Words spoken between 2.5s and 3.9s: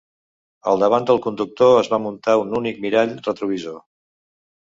únic mirall retrovisor.